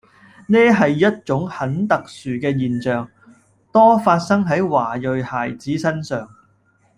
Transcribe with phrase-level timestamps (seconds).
[0.47, 3.07] 呢係一種很特殊嘅現象，
[3.71, 6.27] 多發生喺華裔孩子身上